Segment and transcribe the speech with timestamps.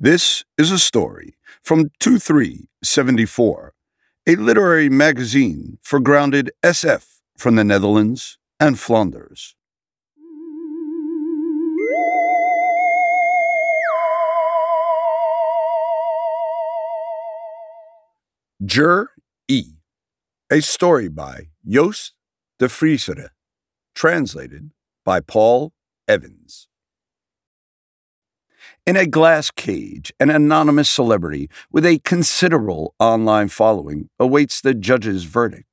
[0.00, 3.72] This is a story from 2374,
[4.28, 9.56] a literary magazine for grounded SF from the Netherlands and Flanders.
[18.64, 19.08] Jur
[19.48, 19.64] E.
[20.48, 22.14] A story by Joost
[22.60, 23.30] de Vriesere,
[23.96, 24.70] translated
[25.04, 25.72] by Paul
[26.06, 26.68] Evans.
[28.88, 35.24] In a glass cage, an anonymous celebrity with a considerable online following awaits the judge's
[35.24, 35.68] verdict.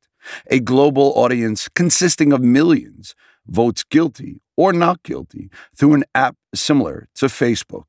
[0.52, 3.16] A global audience consisting of millions
[3.48, 7.86] votes guilty or not guilty through an app similar to Facebook.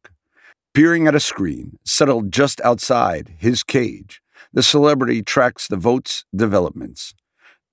[0.73, 4.23] Peering at a screen settled just outside his cage,
[4.53, 7.15] the celebrity tracks the vote's developments.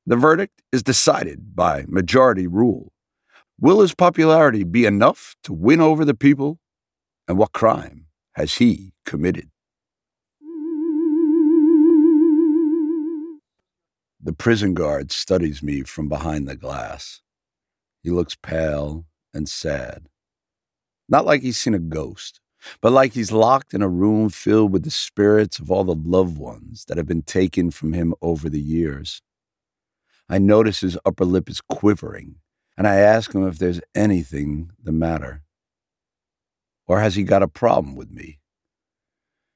[0.07, 2.91] The verdict is decided by majority rule.
[3.61, 6.57] Will his popularity be enough to win over the people?
[7.27, 9.49] And what crime has he committed?
[14.21, 17.21] The prison guard studies me from behind the glass.
[18.01, 20.07] He looks pale and sad.
[21.09, 22.39] Not like he's seen a ghost,
[22.81, 26.37] but like he's locked in a room filled with the spirits of all the loved
[26.37, 29.21] ones that have been taken from him over the years.
[30.29, 32.35] I notice his upper lip is quivering,
[32.77, 35.43] and I ask him if there's anything the matter.
[36.87, 38.39] Or has he got a problem with me?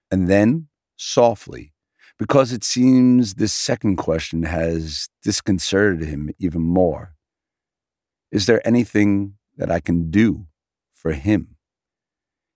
[0.10, 1.74] And then, softly,
[2.18, 7.14] because it seems this second question has disconcerted him even more,
[8.32, 10.48] is there anything that I can do
[10.94, 11.56] for him?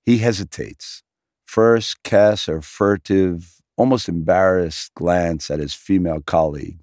[0.03, 1.03] He hesitates,
[1.45, 6.79] first casts a furtive, almost embarrassed glance at his female colleague,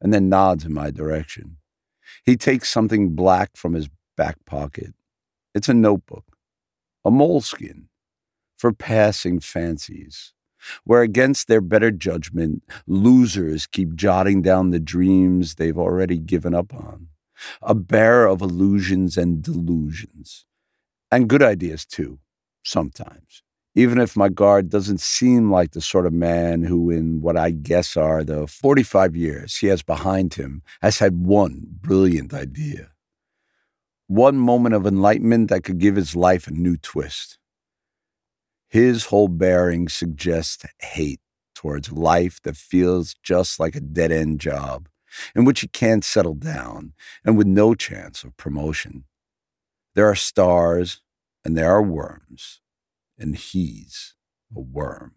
[0.00, 1.56] and then nods in my direction.
[2.24, 4.94] He takes something black from his back pocket.
[5.54, 6.24] It's a notebook,
[7.04, 7.88] a moleskin,
[8.56, 10.32] for passing fancies,
[10.84, 16.74] where against their better judgment, losers keep jotting down the dreams they've already given up
[16.74, 17.08] on,
[17.62, 20.44] a bearer of illusions and delusions
[21.10, 22.18] and good ideas too,
[22.62, 23.42] sometimes.
[23.74, 27.50] Even if my guard doesn't seem like the sort of man who, in what I
[27.50, 32.90] guess are the 45 years he has behind him, has had one brilliant idea.
[34.10, 37.38] One moment of enlightenment that could give his life a new twist.
[38.68, 41.20] His whole bearing suggests hate
[41.54, 44.88] towards life that feels just like a dead end job
[45.32, 46.92] in which he can't settle down
[47.24, 49.04] and with no chance of promotion.
[49.94, 51.02] There are stars
[51.44, 52.60] and there are worms,
[53.16, 54.16] and he's
[54.52, 55.14] a worm,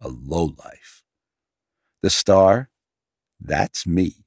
[0.00, 1.02] a lowlife.
[2.00, 2.70] The star,
[3.38, 4.24] that's me,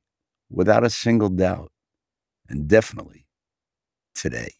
[0.48, 1.72] without a single doubt,
[2.48, 3.23] and definitely
[4.13, 4.53] today.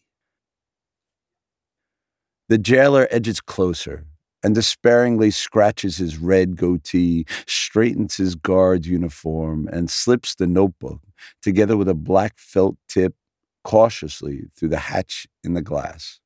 [2.48, 4.04] The jailer edges closer
[4.44, 11.00] and despairingly scratches his red goatee, straightens his guard's uniform, and slips the notebook,
[11.40, 13.14] together with a black felt tip,
[13.64, 16.20] cautiously through the hatch in the glass.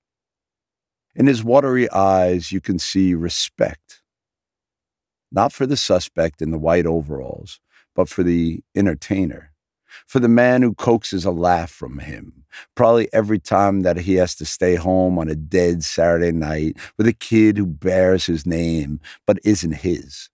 [1.14, 4.02] In his watery eyes, you can see respect.
[5.30, 7.60] Not for the suspect in the white overalls,
[7.94, 9.47] but for the entertainer,
[10.06, 12.44] for the man who coaxes a laugh from him,
[12.75, 17.06] probably every time that he has to stay home on a dead Saturday night with
[17.06, 20.31] a kid who bears his name but isn't his.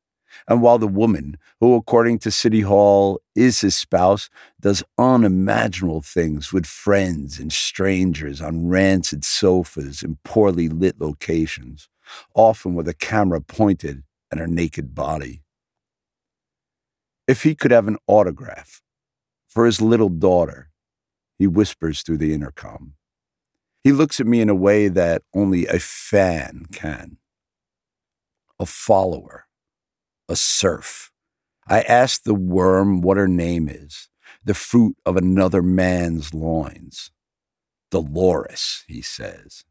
[0.49, 4.29] And while the woman, who according to City Hall is his spouse,
[4.61, 11.89] does unimaginable things with friends and strangers on rancid sofas in poorly lit locations,
[12.35, 15.43] often with a camera pointed at her naked body.
[17.27, 18.83] If he could have an autograph
[19.55, 20.71] for his little daughter,
[21.39, 22.95] he whispers through the intercom.
[23.83, 27.19] He looks at me in a way that only a fan can.
[28.59, 29.47] A follower
[30.29, 31.11] a serf.
[31.67, 34.09] I ask the worm what her name is,
[34.45, 37.11] the fruit of another man's loins.
[37.91, 39.65] Dolores, he says.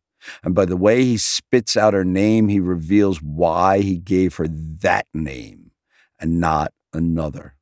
[0.43, 4.47] And by the way he spits out her name, he reveals why he gave her
[4.47, 5.71] that name
[6.19, 7.55] and not another.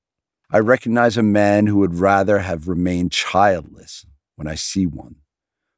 [0.53, 4.05] I recognize a man who would rather have remained childless
[4.35, 5.15] when I see one,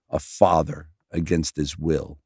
[0.10, 2.18] a father against his will.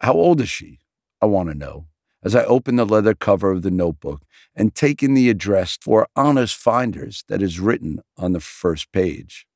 [0.00, 0.78] How old is she?
[1.20, 1.86] I want to know
[2.22, 4.22] as I open the leather cover of the notebook
[4.54, 9.48] and take in the address for honest finders that is written on the first page.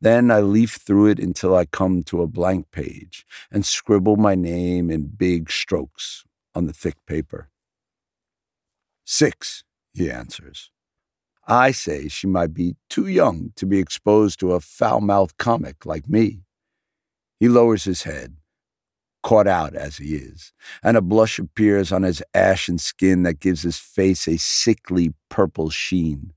[0.00, 4.36] Then I leaf through it until I come to a blank page and scribble my
[4.36, 6.24] name in big strokes
[6.54, 7.50] on the thick paper.
[9.04, 10.70] Six, he answers.
[11.50, 15.86] I say she might be too young to be exposed to a foul mouthed comic
[15.86, 16.40] like me.
[17.40, 18.36] He lowers his head,
[19.22, 20.52] caught out as he is,
[20.82, 25.70] and a blush appears on his ashen skin that gives his face a sickly purple
[25.70, 26.34] sheen.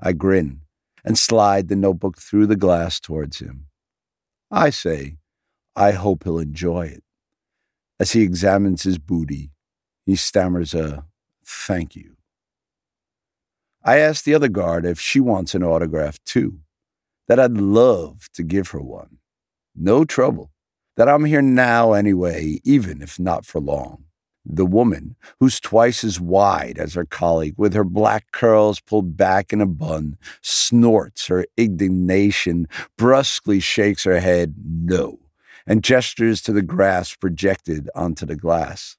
[0.00, 0.62] I grin
[1.04, 3.66] and slide the notebook through the glass towards him.
[4.50, 5.18] I say,
[5.76, 7.04] I hope he'll enjoy it.
[8.00, 9.52] As he examines his booty,
[10.04, 11.04] he stammers a
[11.44, 12.15] thank you.
[13.86, 16.58] I ask the other guard if she wants an autograph too,
[17.28, 19.18] that I'd love to give her one.
[19.76, 20.50] No trouble,
[20.96, 24.06] that I'm here now anyway, even if not for long.
[24.44, 29.52] The woman, who's twice as wide as her colleague, with her black curls pulled back
[29.52, 32.66] in a bun, snorts her indignation,
[32.98, 35.20] brusquely shakes her head no,
[35.64, 38.96] and gestures to the grass projected onto the glass.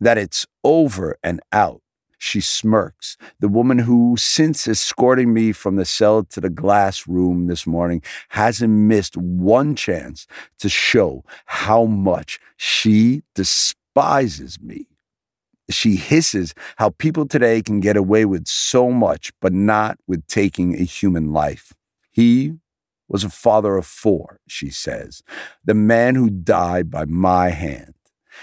[0.00, 1.82] That it's over and out,
[2.20, 3.16] she smirks.
[3.40, 8.02] The woman who, since escorting me from the cell to the glass room this morning,
[8.28, 10.26] hasn't missed one chance
[10.58, 14.86] to show how much she despises me.
[15.70, 20.74] She hisses how people today can get away with so much, but not with taking
[20.74, 21.72] a human life.
[22.10, 22.52] He
[23.08, 25.22] was a father of four, she says,
[25.64, 27.94] the man who died by my hand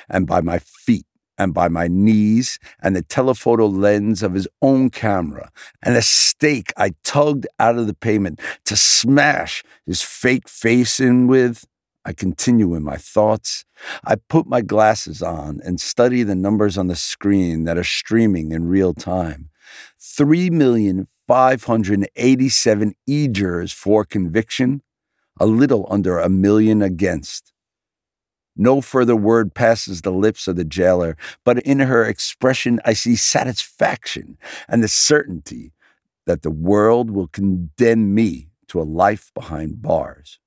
[0.09, 1.05] and by my feet
[1.37, 5.51] and by my knees and the telephoto lens of his own camera
[5.83, 11.27] and a stake I tugged out of the pavement to smash his fake face in
[11.27, 11.65] with
[12.07, 13.65] I continue in my thoughts.
[14.05, 18.53] I put my glasses on and study the numbers on the screen that are streaming
[18.53, 19.49] in real time.
[19.99, 23.27] 3,587 e
[23.67, 24.81] for conviction,
[25.37, 27.51] a little under a million against.
[28.57, 33.15] No further word passes the lips of the jailer, but in her expression I see
[33.15, 34.37] satisfaction
[34.67, 35.73] and the certainty
[36.25, 40.39] that the world will condemn me to a life behind bars.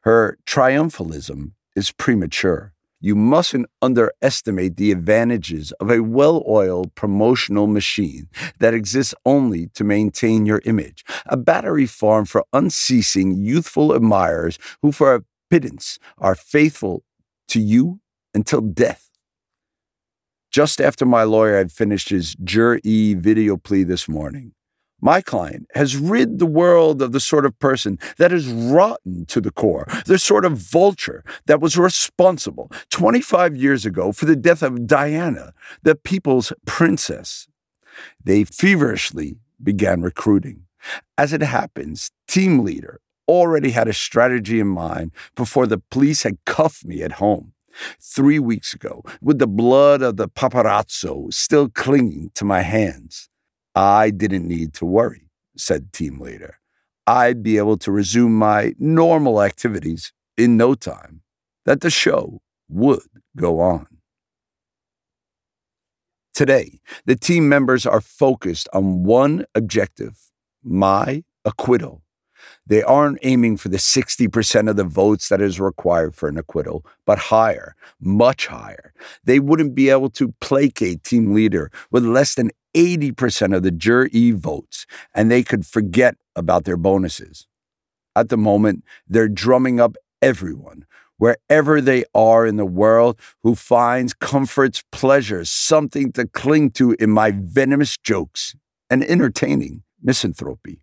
[0.00, 2.72] Her triumphalism is premature.
[3.00, 8.28] You mustn't underestimate the advantages of a well oiled promotional machine
[8.60, 14.92] that exists only to maintain your image, a battery farm for unceasing youthful admirers who,
[14.92, 17.04] for a pittance, are faithful
[17.46, 18.00] to you
[18.32, 19.10] until death.
[20.50, 24.54] Just after my lawyer had finished his Jur E video plea this morning,
[25.02, 29.42] my client has rid the world of the sort of person that is rotten to
[29.42, 34.62] the core, the sort of vulture that was responsible 25 years ago for the death
[34.62, 35.52] of Diana,
[35.82, 37.46] the people's princess.
[38.24, 40.62] They feverishly began recruiting.
[41.18, 43.00] As it happens, team leader
[43.32, 47.54] already had a strategy in mind before the police had cuffed me at home.
[47.98, 53.30] Three weeks ago, with the blood of the paparazzo still clinging to my hands.
[53.74, 56.58] I didn't need to worry, said team leader.
[57.06, 61.22] I'd be able to resume my normal activities in no time,
[61.64, 63.86] that the show would go on.
[66.34, 70.16] Today, the team members are focused on one objective
[70.62, 72.02] my acquittal.
[72.66, 76.84] They aren't aiming for the 60% of the votes that is required for an acquittal,
[77.04, 78.92] but higher, much higher.
[79.24, 84.08] They wouldn't be able to placate team leader with less than 80% of the Jur
[84.12, 87.46] E votes, and they could forget about their bonuses.
[88.14, 90.86] At the moment, they're drumming up everyone,
[91.18, 97.10] wherever they are in the world, who finds comforts, pleasures, something to cling to in
[97.10, 98.54] my venomous jokes
[98.88, 100.82] and entertaining misanthropy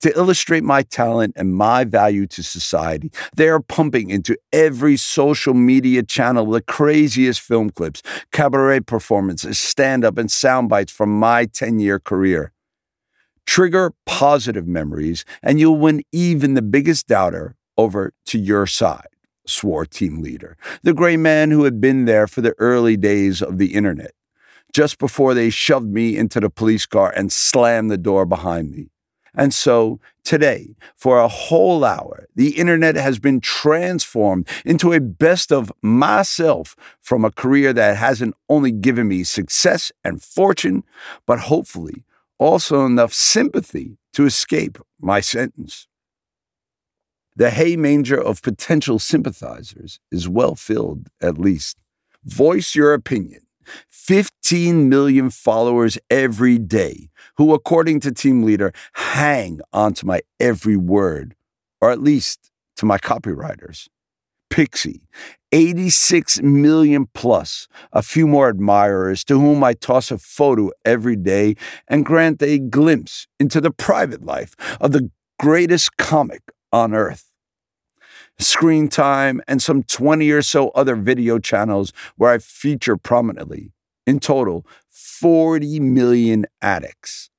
[0.00, 3.10] to illustrate my talent and my value to society.
[3.34, 8.02] They are pumping into every social media channel the craziest film clips,
[8.32, 12.52] cabaret performances, stand up, and sound bites from my 10 year career.
[13.46, 19.08] Trigger positive memories, and you'll win even the biggest doubter over to your side,
[19.46, 23.58] swore team leader, the gray man who had been there for the early days of
[23.58, 24.12] the internet,
[24.72, 28.90] just before they shoved me into the police car and slammed the door behind me.
[29.34, 35.52] And so today, for a whole hour, the internet has been transformed into a best
[35.52, 40.84] of myself from a career that hasn't only given me success and fortune,
[41.26, 42.04] but hopefully
[42.38, 45.86] also enough sympathy to escape my sentence.
[47.36, 51.76] The hay manger of potential sympathizers is well filled, at least.
[52.24, 53.42] Voice your opinion
[53.88, 57.09] 15 million followers every day
[57.40, 61.34] who, according to team leader, hang onto my every word,
[61.80, 63.88] or at least to my copywriters.
[64.50, 65.00] Pixie,
[65.50, 71.54] 86 million plus, a few more admirers to whom I toss a photo every day
[71.88, 77.32] and grant a glimpse into the private life of the greatest comic on earth.
[78.38, 83.72] screen time, and some 20 or so other video channels where I feature prominently.
[84.06, 84.66] In total,
[85.00, 87.30] 40 million addicts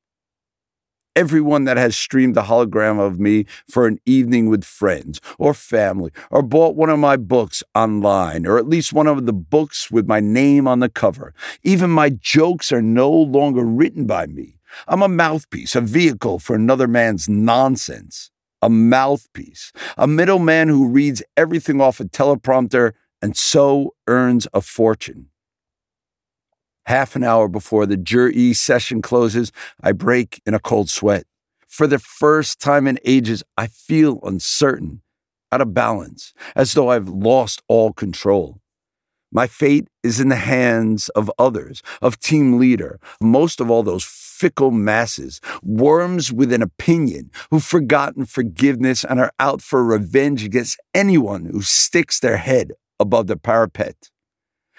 [1.16, 6.12] everyone that has streamed the hologram of me for an evening with friends or family,
[6.30, 10.08] or bought one of my books online, or at least one of the books with
[10.08, 11.34] my name on the cover.
[11.64, 14.58] Even my jokes are no longer written by me.
[14.88, 18.32] I'm a mouthpiece, a vehicle for another man's nonsense.
[18.64, 25.31] A mouthpiece, a middleman who reads everything off a teleprompter and so earns a fortune.
[26.92, 31.24] Half an hour before the jury session closes, I break in a cold sweat.
[31.66, 35.02] For the first time in ages, I feel uncertain,
[35.54, 38.60] out of balance, as though I've lost all control.
[39.32, 44.04] My fate is in the hands of others, of team leader, most of all those
[44.04, 50.78] fickle masses, worms with an opinion who've forgotten forgiveness and are out for revenge against
[50.94, 54.11] anyone who sticks their head above the parapet.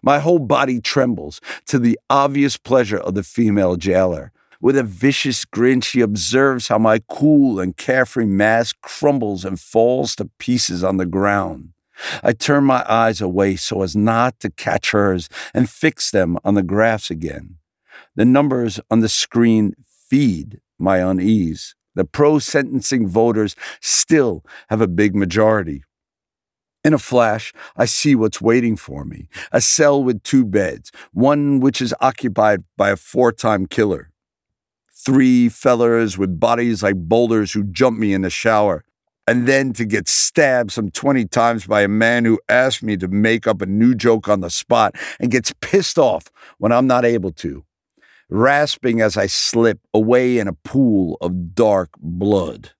[0.03, 4.33] My whole body trembles to the obvious pleasure of the female jailer.
[4.61, 10.15] With a vicious grin, she observes how my cool and carefree mask crumbles and falls
[10.17, 11.73] to pieces on the ground.
[12.23, 16.55] I turn my eyes away so as not to catch hers and fix them on
[16.55, 17.57] the graphs again.
[18.17, 21.75] The numbers on the screen feed my unease.
[21.95, 25.85] The pro sentencing voters still have a big majority.
[26.85, 31.61] In a flash, I see what's waiting for me a cell with two beds, one
[31.61, 34.11] which is occupied by a four time killer.
[34.93, 38.85] Three fellers with bodies like boulders who jump me in the shower,
[39.29, 43.07] and then to get stabbed some 20 times by a man who asks me to
[43.07, 47.05] make up a new joke on the spot and gets pissed off when I'm not
[47.05, 47.65] able to,
[48.29, 52.73] rasping as I slip away in a pool of dark blood.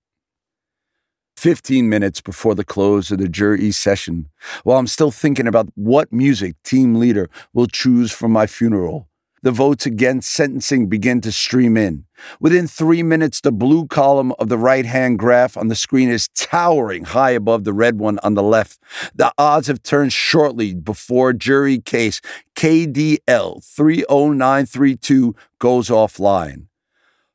[1.43, 4.29] 15 minutes before the close of the jury session,
[4.63, 9.09] while I'm still thinking about what music team leader will choose for my funeral.
[9.41, 12.05] The votes against sentencing begin to stream in.
[12.39, 16.29] Within three minutes, the blue column of the right hand graph on the screen is
[16.29, 18.79] towering high above the red one on the left.
[19.13, 22.21] The odds have turned shortly before jury case
[22.55, 26.67] KDL 30932 goes offline.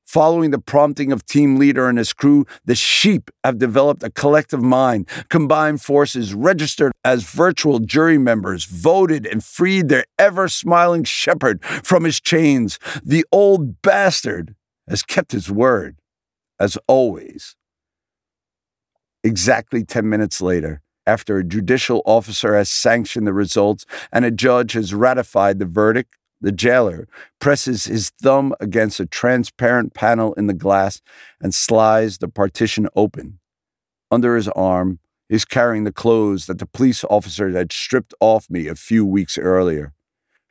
[0.08, 4.62] Following the prompting of team leader and his crew, the sheep have developed a collective
[4.62, 11.62] mind, combined forces, registered as virtual jury members, voted and freed their ever smiling shepherd
[11.62, 12.78] from his chains.
[13.04, 14.54] The old bastard
[14.88, 15.98] has kept his word,
[16.58, 17.54] as always.
[19.22, 24.72] Exactly 10 minutes later, after a judicial officer has sanctioned the results and a judge
[24.72, 27.08] has ratified the verdict, the jailer
[27.40, 31.00] presses his thumb against a transparent panel in the glass
[31.40, 33.38] and slides the partition open.
[34.10, 38.68] Under his arm, he's carrying the clothes that the police officer had stripped off me
[38.68, 39.92] a few weeks earlier.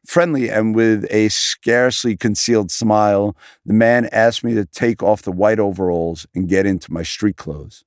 [0.06, 5.32] Friendly and with a scarcely concealed smile, the man asked me to take off the
[5.32, 7.84] white overalls and get into my street clothes.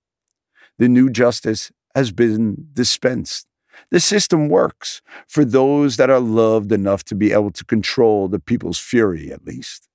[0.78, 3.46] The new justice has been dispensed.
[3.90, 8.40] The system works for those that are loved enough to be able to control the
[8.40, 9.87] people's fury, at least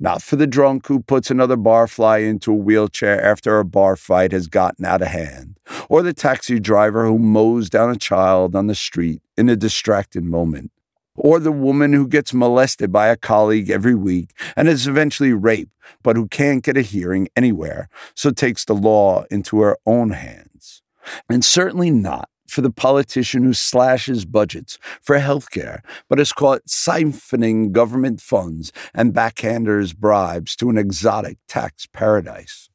[0.00, 4.32] not for the drunk who puts another barfly into a wheelchair after a bar fight
[4.32, 8.66] has gotten out of hand, or the taxi driver who mows down a child on
[8.66, 10.72] the street in a distracted moment,
[11.14, 15.72] or the woman who gets molested by a colleague every week and is eventually raped,
[16.02, 20.82] but who can't get a hearing anywhere, so takes the law into her own hands.
[21.28, 27.72] And certainly not for the politician who slashes budgets for healthcare, but is caught siphoning
[27.72, 32.68] government funds and backhanders bribes to an exotic tax paradise.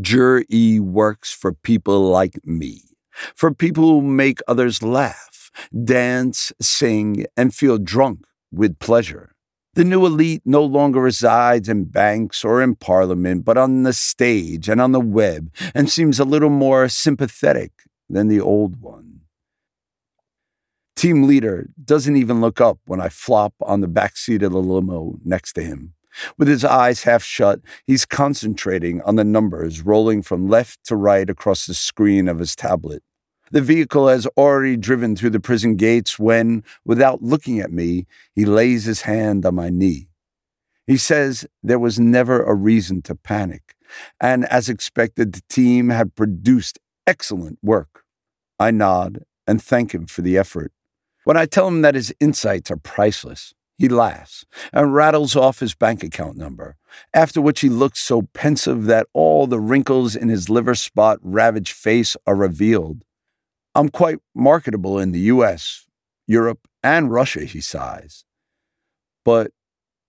[0.00, 2.82] Jur E works for people like me,
[3.36, 5.50] for people who make others laugh,
[5.84, 9.30] dance, sing, and feel drunk with pleasure.
[9.74, 14.68] The new elite no longer resides in banks or in parliament, but on the stage
[14.68, 17.72] and on the web, and seems a little more sympathetic
[18.08, 19.20] than the old one.
[20.96, 24.60] Team leader doesn't even look up when I flop on the back seat of the
[24.62, 25.94] limo next to him.
[26.38, 31.28] With his eyes half shut, he's concentrating on the numbers rolling from left to right
[31.28, 33.02] across the screen of his tablet.
[33.50, 38.44] The vehicle has already driven through the prison gates when, without looking at me, he
[38.44, 40.08] lays his hand on my knee.
[40.86, 43.74] He says there was never a reason to panic,
[44.20, 48.04] and as expected, the team had produced excellent work.
[48.58, 50.72] I nod and thank him for the effort.
[51.24, 55.74] When I tell him that his insights are priceless, he laughs and rattles off his
[55.74, 56.76] bank account number,
[57.12, 61.72] after which he looks so pensive that all the wrinkles in his liver spot ravaged
[61.72, 63.04] face are revealed.
[63.74, 65.86] I'm quite marketable in the US,
[66.26, 68.24] Europe, and Russia, he sighs.
[69.24, 69.50] But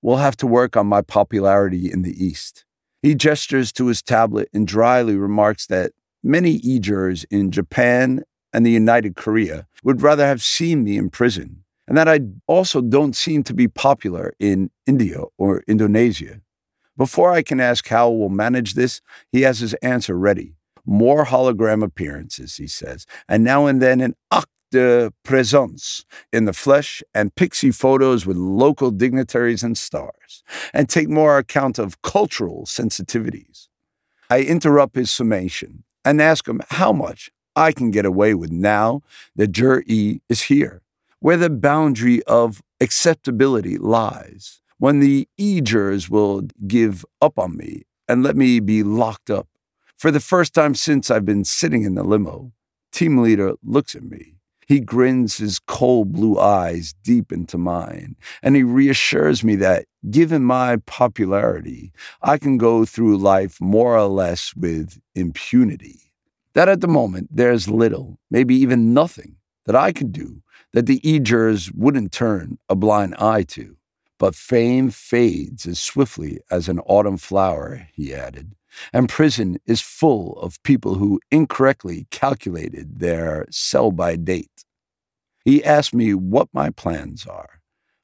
[0.02, 2.66] we'll have to work on my popularity in the East.
[3.02, 5.94] He gestures to his tablet and dryly remarks that
[6.26, 11.10] many e jurors in Japan and the United Korea would rather have seen me in
[11.10, 16.42] prison and that I also don't seem to be popular in India or Indonesia.
[16.98, 19.02] Before I can ask how we'll manage this,
[19.32, 20.56] he has his answer ready.
[20.86, 27.04] More hologram appearances, he says, and now and then an acte présence in the flesh
[27.14, 33.68] and pixie photos with local dignitaries and stars, and take more account of cultural sensitivities.
[34.30, 39.02] I interrupt his summation and ask him how much I can get away with now
[39.36, 40.84] that Jur E is here
[41.26, 48.22] where the boundary of acceptability lies, when the e-jurors will give up on me and
[48.22, 49.48] let me be locked up.
[49.98, 52.52] For the first time since I've been sitting in the limo,
[52.92, 54.35] team leader looks at me.
[54.68, 60.44] He grins his cold blue eyes deep into mine, and he reassures me that, given
[60.44, 61.92] my popularity,
[62.22, 66.12] I can go through life more or less with impunity.
[66.54, 70.42] That at the moment, there's little, maybe even nothing, that I can do
[70.74, 73.78] that the E-jurors wouldn't turn a blind eye to.
[74.18, 78.56] But fame fades as swiftly as an autumn flower, he added,
[78.94, 84.66] and prison is full of people who incorrectly calculated their sell by date.
[85.44, 87.62] He asked me what my plans are,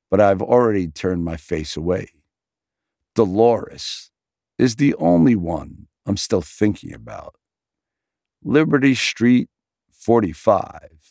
[0.10, 2.10] but I've already turned my face away.
[3.16, 4.12] Dolores
[4.58, 7.36] is the only one I'm still thinking about.
[8.44, 9.50] Liberty Street,
[9.92, 11.02] 45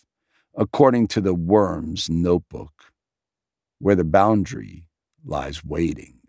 [0.57, 2.93] according to the worm's notebook,
[3.79, 4.87] where the boundary
[5.25, 6.20] lies waiting.